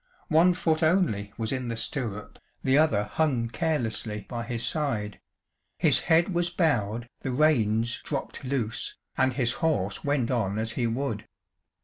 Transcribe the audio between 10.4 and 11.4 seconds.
as he would.